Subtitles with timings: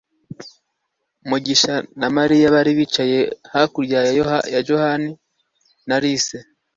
[1.29, 3.19] mugisha na mariya bari bicaye
[3.53, 3.99] hakurya
[4.53, 5.01] ya john
[5.87, 6.37] na alice